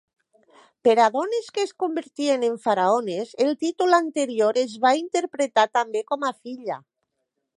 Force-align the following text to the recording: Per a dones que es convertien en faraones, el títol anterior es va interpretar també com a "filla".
Per 0.85 0.93
a 1.07 1.09
dones 1.15 1.49
que 1.57 1.61
es 1.67 1.73
convertien 1.83 2.45
en 2.47 2.55
faraones, 2.63 3.35
el 3.45 3.53
títol 3.65 3.97
anterior 3.99 4.59
es 4.65 4.75
va 4.87 4.95
interpretar 5.03 5.69
també 5.79 6.05
com 6.13 6.27
a 6.31 6.35
"filla". 6.43 6.83